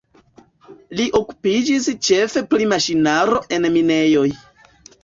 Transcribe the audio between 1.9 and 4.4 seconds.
ĉefe pri maŝinaro en minejoj.